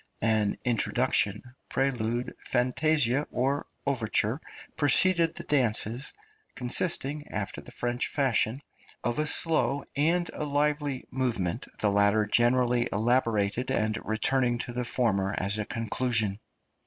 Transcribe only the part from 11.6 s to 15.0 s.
(296) movement, the latter generally elaborated, and returning to the